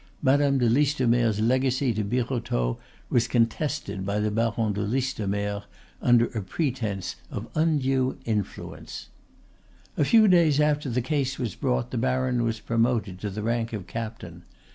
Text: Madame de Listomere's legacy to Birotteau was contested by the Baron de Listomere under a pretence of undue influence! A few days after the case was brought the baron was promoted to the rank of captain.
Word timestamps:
Madame 0.23 0.57
de 0.57 0.67
Listomere's 0.67 1.39
legacy 1.39 1.93
to 1.93 2.03
Birotteau 2.03 2.79
was 3.11 3.27
contested 3.27 4.03
by 4.03 4.19
the 4.19 4.31
Baron 4.31 4.73
de 4.73 4.81
Listomere 4.81 5.65
under 6.01 6.25
a 6.29 6.41
pretence 6.41 7.17
of 7.29 7.47
undue 7.53 8.17
influence! 8.25 9.09
A 9.97 10.03
few 10.03 10.27
days 10.27 10.59
after 10.59 10.89
the 10.89 11.03
case 11.03 11.37
was 11.37 11.53
brought 11.53 11.91
the 11.91 11.99
baron 11.99 12.41
was 12.43 12.59
promoted 12.59 13.19
to 13.19 13.29
the 13.29 13.43
rank 13.43 13.73
of 13.73 13.85
captain. 13.85 14.41